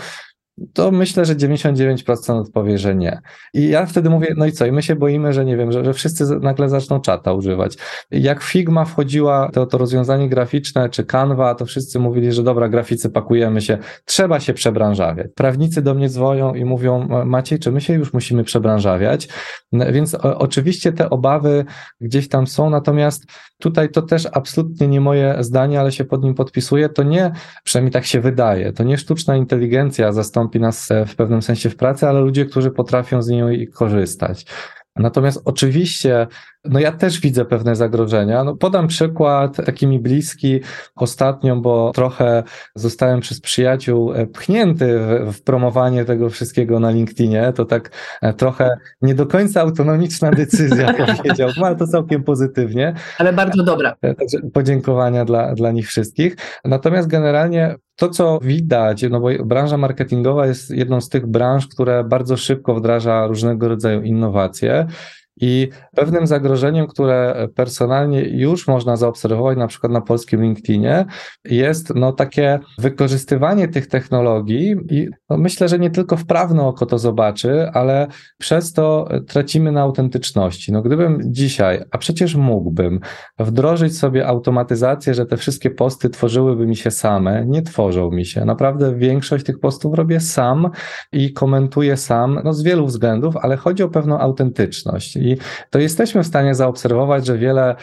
[0.73, 3.21] to myślę, że 99% odpowie, że nie.
[3.55, 4.67] I ja wtedy mówię, no i co?
[4.67, 7.77] I my się boimy, że nie wiem, że, że wszyscy nagle zaczną czata używać.
[8.11, 13.11] Jak Figma wchodziła, to, to rozwiązanie graficzne, czy Canva, to wszyscy mówili, że dobra, graficy,
[13.11, 15.27] pakujemy się, trzeba się przebranżawiać.
[15.35, 19.29] Prawnicy do mnie dzwonią i mówią, Maciej, czy my się już musimy przebranżawiać?
[19.73, 21.65] Więc o, oczywiście te obawy
[22.01, 23.27] gdzieś tam są, natomiast
[23.59, 27.33] tutaj to też absolutnie nie moje zdanie, ale się pod nim podpisuję, to nie,
[27.65, 31.71] przynajmniej tak się wydaje, to nie sztuczna inteligencja zastąpi zastąpi nas e, w pewnym sensie
[31.71, 34.47] w pracy, ale ludzie, którzy potrafią z niej korzystać.
[34.97, 36.27] Natomiast oczywiście,
[36.69, 38.45] no ja też widzę pewne zagrożenia.
[38.45, 40.61] No podam przykład taki mi bliski
[40.97, 42.43] ostatnio, bo trochę
[42.75, 47.53] zostałem przez przyjaciół e, pchnięty w, w promowanie tego wszystkiego na LinkedInie.
[47.55, 47.91] To tak
[48.23, 52.95] e, trochę nie do końca autonomiczna decyzja, powiedziałbym, ale to całkiem pozytywnie.
[53.19, 53.95] Ale bardzo dobra.
[54.19, 56.37] Także podziękowania dla, dla nich wszystkich.
[56.65, 62.05] Natomiast generalnie to, co widać, no bo branża marketingowa jest jedną z tych branż, które
[62.05, 64.87] bardzo szybko wdraża różnego rodzaju innowacje.
[65.41, 71.07] I pewnym zagrożeniem, które personalnie już można zaobserwować, na przykład na polskim LinkedInie,
[71.45, 76.99] jest no, takie wykorzystywanie tych technologii i no, myślę, że nie tylko wprawne oko to
[76.99, 78.07] zobaczy, ale
[78.39, 80.73] przez to tracimy na autentyczności.
[80.73, 83.01] No, gdybym dzisiaj, a przecież mógłbym,
[83.39, 88.45] wdrożyć sobie automatyzację, że te wszystkie posty tworzyłyby mi się same, nie tworzą mi się.
[88.45, 90.71] Naprawdę większość tych postów robię sam
[91.13, 95.17] i komentuję sam, no z wielu względów, ale chodzi o pewną autentyczność.
[95.27, 95.37] I
[95.71, 97.77] to jesteśmy w stanie zaobserwować, że wiele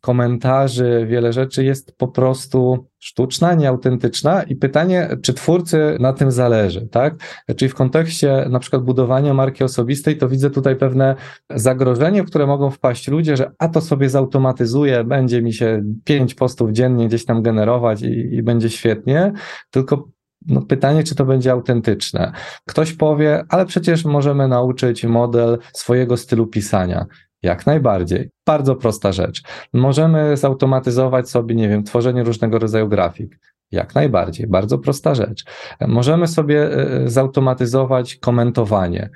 [0.00, 6.88] komentarzy, wiele rzeczy jest po prostu sztuczna, nieautentyczna i pytanie, czy twórcy na tym zależy,
[6.88, 7.14] tak?
[7.56, 11.14] Czyli w kontekście na przykład budowania marki osobistej, to widzę tutaj pewne
[11.50, 16.34] zagrożenie, w które mogą wpaść ludzie, że a to sobie zautomatyzuje, będzie mi się pięć
[16.34, 19.32] postów dziennie gdzieś tam generować i, i będzie świetnie,
[19.70, 20.08] tylko
[20.48, 22.32] no pytanie, czy to będzie autentyczne.
[22.68, 27.06] Ktoś powie, ale przecież możemy nauczyć model swojego stylu pisania.
[27.42, 28.30] Jak najbardziej.
[28.46, 29.42] Bardzo prosta rzecz.
[29.72, 33.38] Możemy zautomatyzować sobie, nie wiem, tworzenie różnego rodzaju grafik.
[33.70, 34.46] Jak najbardziej.
[34.46, 35.44] Bardzo prosta rzecz.
[35.80, 39.10] Możemy sobie e, zautomatyzować komentowanie.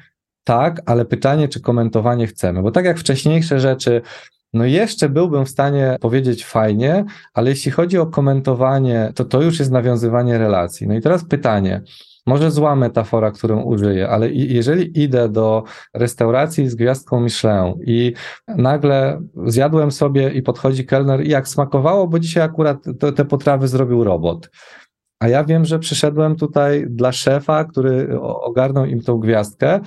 [0.45, 4.03] Tak, ale pytanie, czy komentowanie chcemy, bo tak jak wcześniejsze rzeczy,
[4.52, 9.58] no jeszcze byłbym w stanie powiedzieć fajnie, ale jeśli chodzi o komentowanie, to to już
[9.58, 10.86] jest nawiązywanie relacji.
[10.88, 11.82] No i teraz pytanie,
[12.26, 18.12] może zła metafora, którą użyję, ale jeżeli idę do restauracji z gwiazdką Michelin i
[18.48, 23.68] nagle zjadłem sobie i podchodzi kelner i jak smakowało, bo dzisiaj akurat te, te potrawy
[23.68, 24.50] zrobił robot.
[25.20, 29.80] A ja wiem, że przyszedłem tutaj dla szefa, który ogarnął im tą gwiazdkę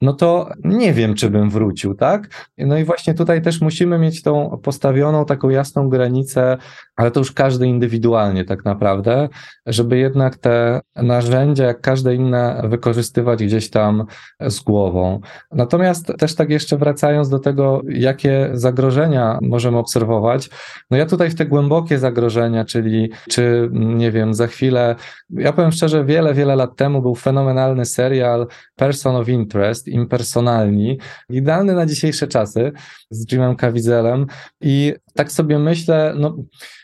[0.00, 2.50] no to nie wiem, czy bym wrócił, tak?
[2.58, 6.56] No i właśnie tutaj też musimy mieć tą postawioną taką jasną granicę,
[6.96, 9.28] ale to już każdy indywidualnie tak naprawdę,
[9.66, 14.04] żeby jednak te narzędzia, jak każde inne, wykorzystywać gdzieś tam
[14.40, 15.20] z głową.
[15.52, 20.50] Natomiast też tak jeszcze wracając do tego, jakie zagrożenia możemy obserwować,
[20.90, 24.96] no ja tutaj w te głębokie zagrożenia, czyli czy, nie wiem, za chwilę,
[25.30, 30.98] ja powiem szczerze, wiele, wiele lat temu był fenomenalny serial Person of Interest, impersonalni,
[31.30, 32.72] idealny na dzisiejsze czasy
[33.10, 34.26] z Jimem Caviezelem
[34.60, 36.36] i tak sobie myślę, no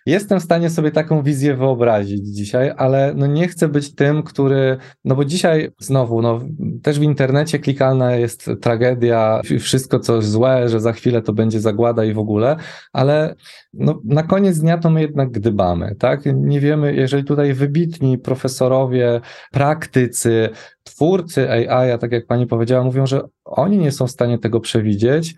[0.06, 4.76] jestem w stanie sobie taką wizję wyobrazić dzisiaj, ale no nie chcę być tym, który,
[5.04, 6.40] no bo dzisiaj znowu, no
[6.82, 12.04] też w internecie klikalna jest tragedia, wszystko co złe, że za chwilę to będzie zagłada
[12.04, 12.56] i w ogóle,
[12.92, 13.34] ale
[13.72, 16.20] no na koniec dnia to my jednak gdybamy, tak?
[16.34, 19.20] Nie wiemy, jeżeli tutaj wybitni profesorowie,
[19.52, 20.48] praktycy,
[20.84, 25.34] twórcy AI, tak jak pani powiedziała, mówią, że oni nie są w stanie tego przewidzieć,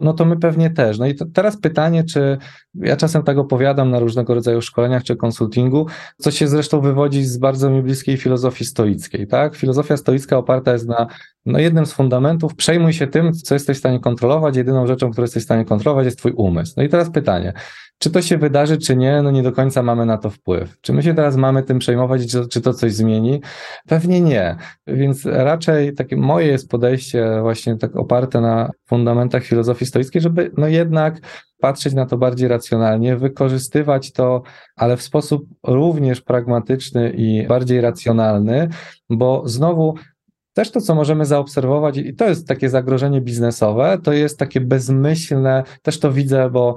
[0.00, 0.98] no to my pewnie też.
[0.98, 2.38] No i teraz pytanie, czy
[2.74, 5.86] ja czasem tak opowiadam na różnego rodzaju szkoleniach czy konsultingu,
[6.18, 9.56] co się zresztą wywodzi z bardzo mi bliskiej filozofii stoickiej, tak?
[9.56, 11.06] Filozofia stoicka oparta jest na
[11.46, 15.24] no jednym z fundamentów, przejmuj się tym, co jesteś w stanie kontrolować, jedyną rzeczą, którą
[15.24, 16.74] jesteś w stanie kontrolować jest twój umysł.
[16.76, 17.52] No i teraz pytanie,
[18.04, 20.80] czy to się wydarzy, czy nie, no nie do końca mamy na to wpływ.
[20.80, 23.40] Czy my się teraz mamy tym przejmować, czy, czy to coś zmieni?
[23.88, 24.56] Pewnie nie.
[24.86, 30.68] Więc raczej takie moje jest podejście właśnie tak oparte na fundamentach filozofii stoickiej, żeby no
[30.68, 31.20] jednak
[31.60, 34.42] patrzeć na to bardziej racjonalnie, wykorzystywać to,
[34.76, 38.68] ale w sposób również pragmatyczny i bardziej racjonalny,
[39.10, 39.94] bo znowu
[40.54, 45.62] też to, co możemy zaobserwować, i to jest takie zagrożenie biznesowe, to jest takie bezmyślne,
[45.82, 46.74] też to widzę, bo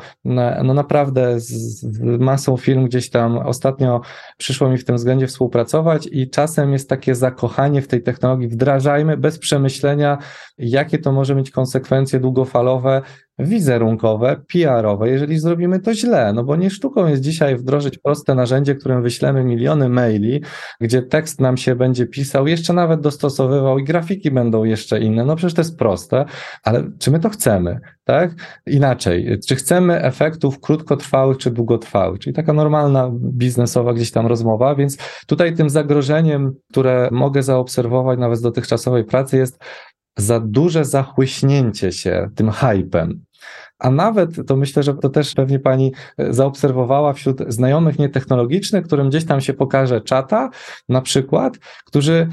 [0.63, 1.85] no naprawdę z
[2.19, 4.01] masą firm gdzieś tam ostatnio
[4.37, 9.17] przyszło mi w tym względzie współpracować i czasem jest takie zakochanie w tej technologii, wdrażajmy
[9.17, 10.17] bez przemyślenia,
[10.57, 13.01] jakie to może mieć konsekwencje długofalowe,
[13.39, 18.75] wizerunkowe, PR-owe, jeżeli zrobimy to źle, no bo nie sztuką jest dzisiaj wdrożyć proste narzędzie,
[18.75, 20.41] którym wyślemy miliony maili,
[20.81, 25.35] gdzie tekst nam się będzie pisał, jeszcze nawet dostosowywał i grafiki będą jeszcze inne, no
[25.35, 26.25] przecież to jest proste,
[26.63, 28.31] ale czy my to chcemy, tak?
[28.67, 34.97] Inaczej, czy chcemy efektów krótkotrwałych czy długotrwałych, czyli taka normalna biznesowa gdzieś tam rozmowa, więc
[35.27, 39.59] tutaj tym zagrożeniem, które mogę zaobserwować nawet z dotychczasowej pracy jest
[40.17, 43.26] za duże zachłyśnięcie się tym hypem.
[43.79, 49.09] A nawet, to myślę, że to też pewnie pani e, zaobserwowała wśród znajomych nietechnologicznych, którym
[49.09, 50.49] gdzieś tam się pokaże czata,
[50.89, 52.27] na przykład, którzy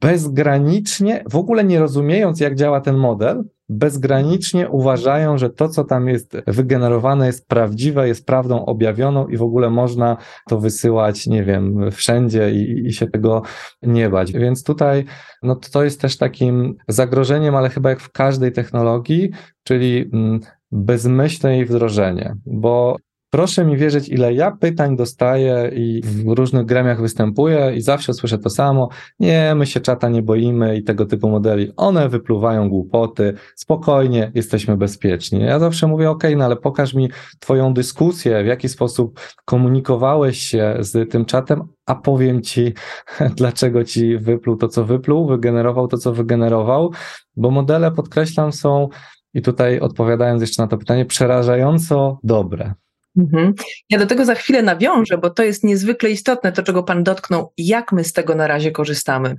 [0.00, 6.08] bezgranicznie, w ogóle nie rozumiejąc, jak działa ten model, bezgranicznie uważają, że to, co tam
[6.08, 10.16] jest wygenerowane, jest prawdziwe, jest prawdą objawioną i w ogóle można
[10.48, 13.42] to wysyłać, nie wiem, wszędzie i, i się tego
[13.82, 14.32] nie bać.
[14.32, 15.04] Więc tutaj
[15.42, 19.30] no, to jest też takim zagrożeniem, ale chyba jak w każdej technologii,
[19.64, 20.40] czyli mm,
[20.72, 22.96] bezmyślne jej wdrożenie, bo
[23.32, 28.38] Proszę mi wierzyć, ile ja pytań dostaję i w różnych gremiach występuję i zawsze słyszę
[28.38, 28.88] to samo.
[29.20, 31.72] Nie, my się czata nie boimy i tego typu modeli.
[31.76, 33.34] One wypluwają głupoty.
[33.56, 35.40] Spokojnie, jesteśmy bezpieczni.
[35.40, 40.76] Ja zawsze mówię, ok, no ale pokaż mi twoją dyskusję, w jaki sposób komunikowałeś się
[40.80, 42.74] z tym czatem, a powiem ci,
[43.36, 46.90] dlaczego ci wypluł to, co wypluł, wygenerował to, co wygenerował,
[47.36, 48.88] bo modele, podkreślam, są
[49.34, 52.74] i tutaj odpowiadając jeszcze na to pytanie, przerażająco dobre.
[53.18, 53.54] Mhm.
[53.90, 57.52] Ja do tego za chwilę nawiążę, bo to jest niezwykle istotne, to czego Pan dotknął,
[57.58, 59.36] jak my z tego na razie korzystamy.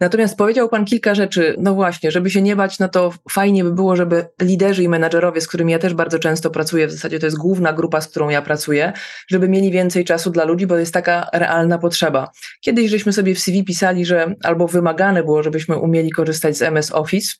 [0.00, 3.72] Natomiast powiedział Pan kilka rzeczy, no właśnie, żeby się nie bać, no to fajnie by
[3.72, 7.26] było, żeby liderzy i menadżerowie, z którymi ja też bardzo często pracuję, w zasadzie to
[7.26, 8.92] jest główna grupa, z którą ja pracuję,
[9.28, 12.30] żeby mieli więcej czasu dla ludzi, bo jest taka realna potrzeba.
[12.60, 16.92] Kiedyś żeśmy sobie w CV pisali, że albo wymagane było, żebyśmy umieli korzystać z MS
[16.92, 17.32] Office,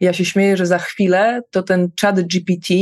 [0.00, 2.74] Ja się śmieję, że za chwilę to ten chat GPT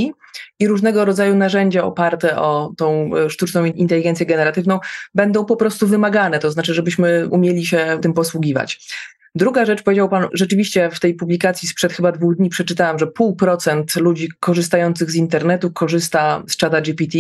[0.59, 4.81] i różnego rodzaju narzędzia oparte o tą e, sztuczną inteligencję generatywną
[5.15, 8.89] będą po prostu wymagane, to znaczy, żebyśmy umieli się tym posługiwać.
[9.35, 13.37] Druga rzecz, powiedział Pan, rzeczywiście w tej publikacji sprzed chyba dwóch dni przeczytałam, że pół
[13.37, 17.19] procent ludzi korzystających z internetu korzysta z czata GPT,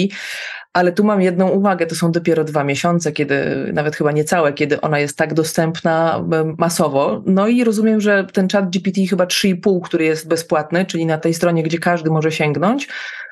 [0.72, 4.80] ale tu mam jedną uwagę, to są dopiero dwa miesiące, kiedy, nawet chyba niecałe, kiedy
[4.80, 6.24] ona jest tak dostępna
[6.58, 7.22] masowo.
[7.26, 11.34] No i rozumiem, że ten czat GPT chyba 3,5, który jest bezpłatny, czyli na tej
[11.34, 12.88] stronie, gdzie każdy może sięgnąć,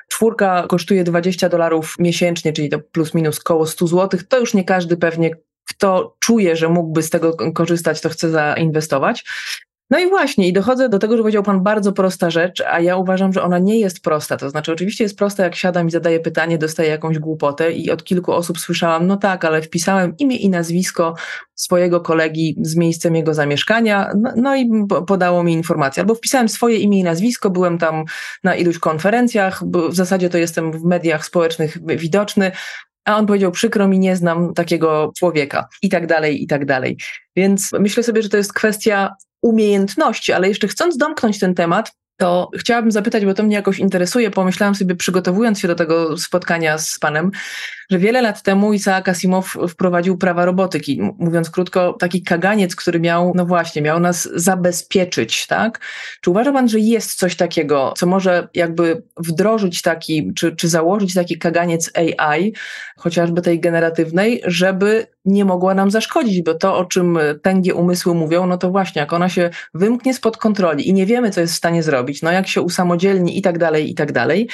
[0.07, 4.63] czwórka kosztuje 20 dolarów miesięcznie, czyli to plus minus koło 100 zł, to już nie
[4.63, 5.31] każdy pewnie
[5.69, 9.23] kto czuje, że mógłby z tego korzystać, to chce zainwestować.
[9.91, 12.95] No i właśnie, i dochodzę do tego, że powiedział Pan bardzo prosta rzecz, a ja
[12.95, 14.37] uważam, że ona nie jest prosta.
[14.37, 18.03] To znaczy, oczywiście jest prosta, jak siadam i zadaję pytanie, dostaję jakąś głupotę, i od
[18.03, 21.15] kilku osób słyszałam, no tak, ale wpisałem imię i nazwisko
[21.55, 24.69] swojego kolegi z miejscem jego zamieszkania, no, no i
[25.07, 26.01] podało mi informację.
[26.01, 28.05] Albo wpisałem swoje imię i nazwisko, byłem tam
[28.43, 32.51] na iluś konferencjach, w zasadzie to jestem w mediach społecznych widoczny,
[33.05, 36.97] a on powiedział, przykro mi, nie znam takiego człowieka i tak dalej, i tak dalej.
[37.35, 42.49] Więc myślę sobie, że to jest kwestia umiejętności, ale jeszcze chcąc domknąć ten temat, to
[42.57, 46.99] chciałabym zapytać, bo to mnie jakoś interesuje, pomyślałam sobie, przygotowując się do tego spotkania z
[46.99, 47.31] panem,
[47.91, 51.01] że wiele lat temu Isaac Asimov wprowadził prawa robotyki.
[51.17, 55.79] Mówiąc krótko, taki kaganiec, który miał, no właśnie, miał nas zabezpieczyć, tak?
[56.21, 61.13] Czy uważa pan, że jest coś takiego, co może jakby wdrożyć taki, czy, czy założyć
[61.13, 62.53] taki kaganiec AI,
[62.97, 68.47] chociażby tej generatywnej, żeby nie mogła nam zaszkodzić, bo to, o czym tęgie umysły mówią,
[68.47, 71.57] no to właśnie, jak ona się wymknie spod kontroli i nie wiemy, co jest w
[71.57, 74.47] stanie zrobić, no jak się usamodzielni i tak dalej, i tak dalej,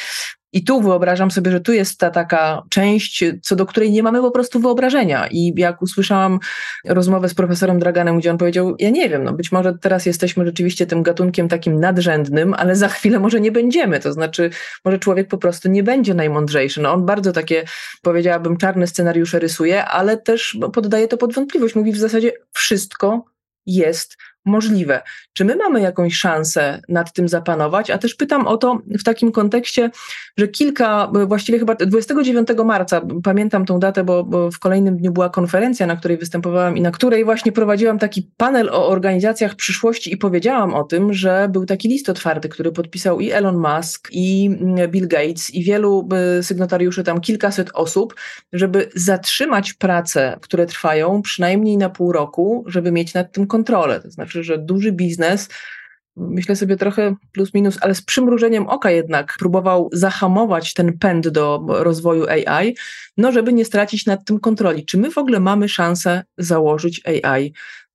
[0.54, 4.22] i tu wyobrażam sobie, że tu jest ta taka część, co do której nie mamy
[4.22, 5.28] po prostu wyobrażenia.
[5.32, 6.40] I jak usłyszałam
[6.86, 10.46] rozmowę z profesorem Draganem, gdzie on powiedział, ja nie wiem, no być może teraz jesteśmy
[10.46, 14.00] rzeczywiście tym gatunkiem takim nadrzędnym, ale za chwilę może nie będziemy.
[14.00, 14.50] To znaczy,
[14.86, 16.82] może człowiek po prostu nie będzie najmądrzejszy.
[16.82, 17.64] No on bardzo takie,
[18.02, 21.76] powiedziałabym, czarne scenariusze rysuje, ale też poddaje to pod wątpliwość.
[21.76, 23.26] Mówi w zasadzie wszystko
[23.66, 25.02] jest możliwe.
[25.34, 27.92] Czy my mamy jakąś szansę nad tym zapanować?
[27.92, 29.90] A też pytam o to w takim kontekście,
[30.38, 35.30] że kilka, właściwie chyba 29 marca, pamiętam tą datę, bo, bo, w kolejnym dniu była
[35.30, 40.18] konferencja, na której występowałam i na której właśnie prowadziłam taki panel o organizacjach przyszłości i
[40.18, 44.50] powiedziałam o tym, że był taki list otwarty, który podpisał i Elon Musk, i
[44.88, 46.10] Bill Gates, i wielu
[46.42, 48.16] sygnatariuszy, tam kilkaset osób,
[48.54, 54.00] żeby zatrzymać prace, które trwają przynajmniej na pół roku, żeby mieć nad tym kontrolę.
[54.00, 55.50] To znaczy, że duży biznes
[56.18, 61.66] myślę sobie trochę plus minus, ale z przymrużeniem oka jednak próbował zahamować ten pęd do
[61.68, 62.76] rozwoju AI,
[63.18, 64.86] no żeby nie stracić nad tym kontroli.
[64.86, 67.54] Czy my w ogóle mamy szansę założyć AI,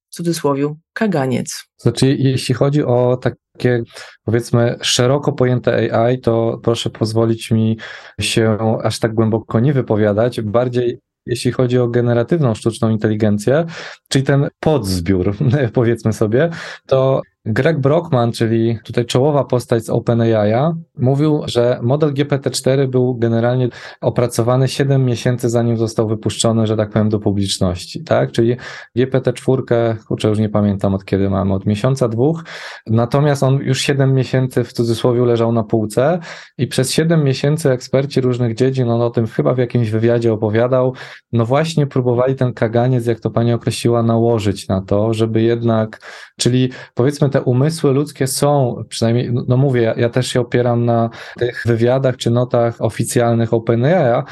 [0.08, 1.64] w cudzysłowie, kaganiec?
[1.76, 3.82] Znaczy, jeśli chodzi o takie,
[4.24, 7.78] powiedzmy, szeroko pojęte AI, to proszę pozwolić mi
[8.20, 10.40] się aż tak głęboko nie wypowiadać.
[10.40, 13.64] Bardziej jeśli chodzi o generatywną sztuczną inteligencję,
[14.08, 15.36] czyli ten podzbiór,
[15.72, 16.50] powiedzmy sobie,
[16.86, 23.68] to Greg Brockman, czyli tutaj czołowa postać z OpenAI, mówił, że model GPT-4 był generalnie
[24.00, 28.32] opracowany 7 miesięcy zanim został wypuszczony, że tak powiem, do publiczności, tak?
[28.32, 28.56] Czyli
[28.98, 32.44] GPT-4, kurczę, już nie pamiętam od kiedy mamy, od miesiąca, dwóch,
[32.86, 36.18] natomiast on już 7 miesięcy w cudzysłowie leżał na półce
[36.58, 40.94] i przez 7 miesięcy eksperci różnych dziedzin, on o tym chyba w jakimś wywiadzie opowiadał,
[41.32, 46.00] no właśnie próbowali ten kaganiec, jak to pani określiła, nałożyć na to, żeby jednak,
[46.38, 51.10] czyli powiedzmy te umysły ludzkie są, przynajmniej, no, no mówię, ja, też się opieram na
[51.38, 54.22] tych wywiadach czy notach oficjalnych OpenAI,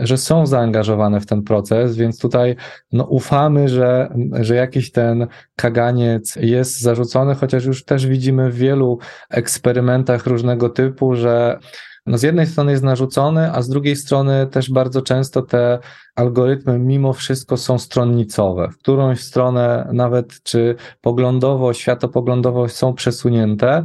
[0.00, 2.56] że są zaangażowane w ten proces, więc tutaj
[2.92, 5.26] no, ufamy, że, że jakiś ten
[5.56, 8.98] kaganiec jest zarzucony, chociaż już też widzimy w wielu
[9.30, 11.58] eksperymentach różnego typu, że
[12.06, 15.78] no z jednej strony jest narzucony, a z drugiej strony też bardzo często te
[16.14, 18.68] algorytmy mimo wszystko są stronnicowe.
[18.68, 23.84] W którąś stronę nawet czy poglądowo, światopoglądowo są przesunięte,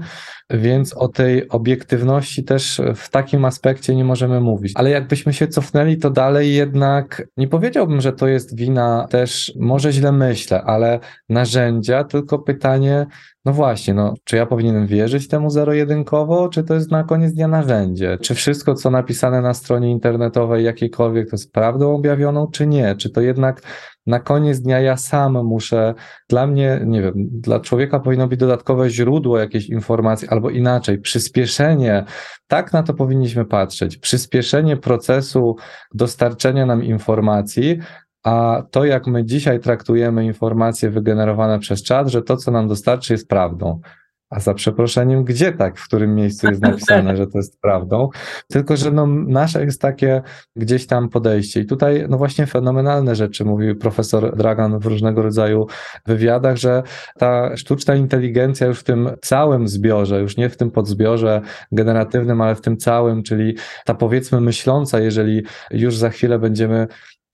[0.49, 4.73] więc o tej obiektywności też w takim aspekcie nie możemy mówić.
[4.75, 9.91] Ale jakbyśmy się cofnęli, to dalej jednak nie powiedziałbym, że to jest wina też, może
[9.91, 13.05] źle myślę, ale narzędzia, tylko pytanie,
[13.45, 17.47] no właśnie, no, czy ja powinienem wierzyć temu zero-jedynkowo, czy to jest na koniec dnia
[17.47, 18.17] narzędzie?
[18.21, 22.95] Czy wszystko, co napisane na stronie internetowej jakiejkolwiek, to jest prawdą objawioną, czy nie?
[22.95, 23.61] Czy to jednak
[24.07, 25.93] na koniec dnia ja sam muszę,
[26.29, 32.05] dla mnie, nie wiem, dla człowieka powinno być dodatkowe źródło jakiejś informacji, albo inaczej, przyspieszenie,
[32.47, 35.55] tak na to powinniśmy patrzeć, przyspieszenie procesu
[35.93, 37.79] dostarczenia nam informacji,
[38.23, 43.13] a to, jak my dzisiaj traktujemy informacje wygenerowane przez czat, że to, co nam dostarczy,
[43.13, 43.79] jest prawdą.
[44.29, 48.09] A za przeproszeniem, gdzie tak, w którym miejscu jest napisane, że to jest prawdą.
[48.47, 50.21] Tylko, że no, nasze jest takie
[50.55, 51.59] gdzieś tam podejście.
[51.59, 55.67] I tutaj, no właśnie, fenomenalne rzeczy mówił profesor Dragan w różnego rodzaju
[56.05, 56.83] wywiadach, że
[57.17, 61.41] ta sztuczna inteligencja już w tym całym zbiorze, już nie w tym podzbiorze
[61.71, 66.87] generatywnym, ale w tym całym, czyli ta powiedzmy myśląca, jeżeli już za chwilę będziemy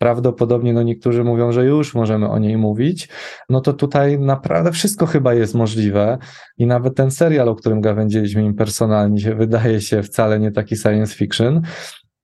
[0.04, 3.10] prawdopodobnie no niektórzy mówią, że już możemy o niej mówić,
[3.49, 6.18] no to tutaj naprawdę wszystko chyba jest możliwe
[6.58, 10.78] i nawet ten serial, o którym gawędziliśmy im personalnie, się wydaje się wcale nie taki
[10.78, 11.62] science fiction.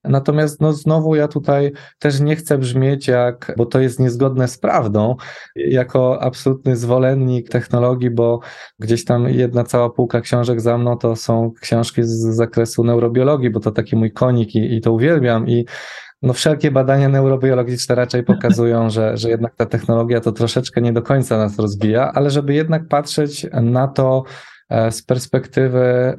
[0.03, 4.57] Natomiast no znowu ja tutaj też nie chcę brzmieć jak, bo to jest niezgodne z
[4.57, 5.15] prawdą,
[5.55, 8.39] jako absolutny zwolennik technologii, bo
[8.79, 13.59] gdzieś tam jedna cała półka książek za mną to są książki z zakresu neurobiologii, bo
[13.59, 15.65] to taki mój konik i, i to uwielbiam i
[16.21, 21.01] no wszelkie badania neurobiologiczne raczej pokazują, że, że jednak ta technologia to troszeczkę nie do
[21.01, 24.23] końca nas rozwija, ale żeby jednak patrzeć na to
[24.69, 26.17] e, z perspektywy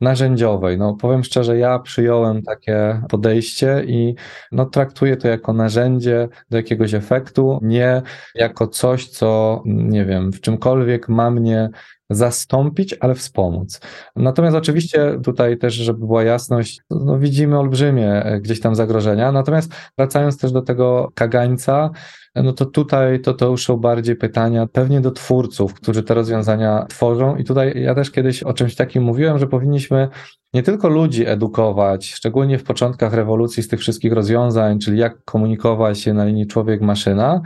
[0.00, 0.78] narzędziowej.
[0.78, 4.14] No, powiem szczerze, ja przyjąłem takie podejście i
[4.52, 8.02] no, traktuję to jako narzędzie do jakiegoś efektu, nie
[8.34, 11.70] jako coś, co nie wiem, w czymkolwiek ma mnie
[12.10, 13.80] zastąpić, ale wspomóc.
[14.16, 19.32] Natomiast oczywiście tutaj też, żeby była jasność, no widzimy olbrzymie e, gdzieś tam zagrożenia.
[19.32, 21.90] Natomiast wracając też do tego kagańca,
[22.34, 26.86] no to tutaj to, to już są bardziej pytania pewnie do twórców, którzy te rozwiązania
[26.88, 27.36] tworzą.
[27.36, 30.08] I tutaj ja też kiedyś o czymś takim mówiłem, że powinniśmy
[30.54, 36.00] nie tylko ludzi edukować, szczególnie w początkach rewolucji z tych wszystkich rozwiązań, czyli jak komunikować
[36.00, 37.40] się na linii człowiek-maszyna,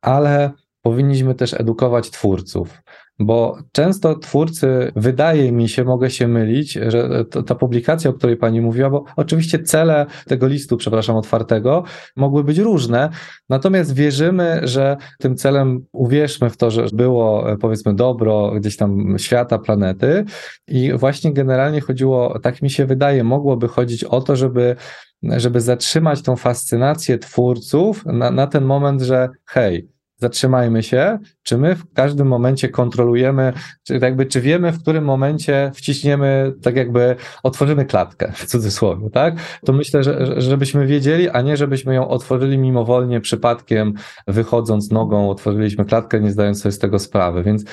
[0.00, 0.50] ale
[0.82, 2.82] powinniśmy też edukować twórców.
[3.18, 8.36] Bo często twórcy, wydaje mi się, mogę się mylić, że to, ta publikacja, o której
[8.36, 11.84] pani mówiła, bo oczywiście cele tego listu, przepraszam, otwartego,
[12.16, 13.10] mogły być różne,
[13.48, 19.58] natomiast wierzymy, że tym celem, uwierzmy w to, że było powiedzmy dobro gdzieś tam świata,
[19.58, 20.24] planety
[20.68, 24.76] i właśnie generalnie chodziło, tak mi się wydaje, mogłoby chodzić o to, żeby
[25.22, 29.88] żeby zatrzymać tą fascynację twórców na, na ten moment, że hej,
[30.22, 33.52] zatrzymajmy się, czy my w każdym momencie kontrolujemy,
[33.86, 39.34] czy jakby, czy wiemy, w którym momencie wciśniemy, tak jakby otworzymy klatkę, w cudzysłowie, tak?
[39.64, 43.94] To myślę, że, żebyśmy wiedzieli, a nie żebyśmy ją otworzyli mimowolnie, przypadkiem,
[44.26, 47.42] wychodząc nogą, otworzyliśmy klatkę, nie zdając sobie z tego sprawy.
[47.42, 47.64] Więc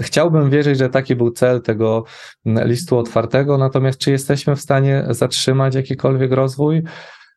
[0.00, 2.04] chciałbym wierzyć, że taki był cel tego
[2.46, 6.82] listu otwartego, natomiast czy jesteśmy w stanie zatrzymać jakikolwiek rozwój?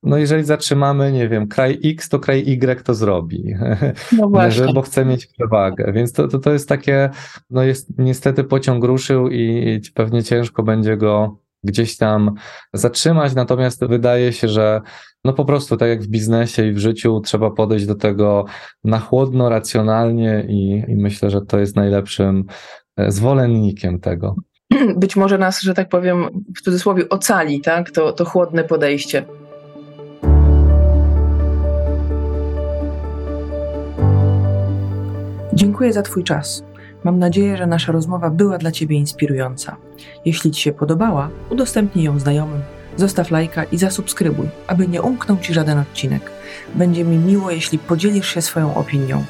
[0.04, 3.54] No jeżeli zatrzymamy, nie wiem, kraj X, to kraj Y to zrobi,
[4.18, 4.74] no właśnie.
[4.74, 5.92] bo chce mieć przewagę.
[5.94, 7.10] Więc to, to, to jest takie,
[7.50, 12.32] no jest niestety pociąg ruszył i pewnie ciężko będzie go gdzieś tam
[12.74, 14.82] zatrzymać, natomiast wydaje się, że
[15.26, 18.46] no po prostu tak jak w biznesie i w życiu trzeba podejść do tego
[18.84, 22.46] na chłodno, racjonalnie i, i myślę, że to jest najlepszym
[22.98, 24.36] e, zwolennikiem tego.
[24.98, 26.28] Być może nas, że tak powiem,
[26.58, 27.92] w cudzysłowie ocali, tak?
[27.92, 29.26] To, to chłodne podejście.
[35.62, 36.64] Dziękuję za Twój czas.
[37.04, 39.78] Mam nadzieję, że nasza rozmowa była dla Ciebie inspirująca.
[40.26, 42.62] Jeśli Ci się podobała, udostępnij ją znajomym,
[42.98, 46.32] zostaw lajka i zasubskrybuj, aby nie umknął Ci żaden odcinek.
[46.76, 49.24] Będzie mi miło, jeśli podzielisz się swoją opinią.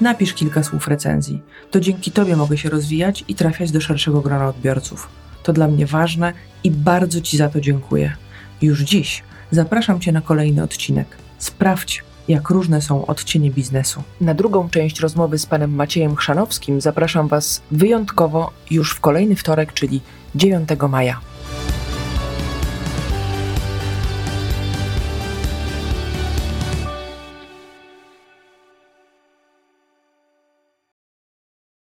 [0.00, 1.42] Napisz kilka słów recenzji.
[1.70, 5.08] To dzięki Tobie mogę się rozwijać i trafiać do szerszego grona odbiorców.
[5.42, 6.32] To dla mnie ważne
[6.64, 8.12] i bardzo Ci za to dziękuję.
[8.62, 11.06] Już dziś zapraszam Cię na kolejny odcinek.
[11.38, 14.02] Sprawdź, jak różne są odcienie biznesu.
[14.20, 19.72] Na drugą część rozmowy z panem Maciejem Chrzanowskim zapraszam Was wyjątkowo już w kolejny wtorek,
[19.72, 20.00] czyli
[20.34, 21.20] 9 maja.